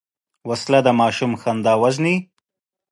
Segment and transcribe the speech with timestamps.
[0.49, 2.15] وسله د ماشوم خندا وژني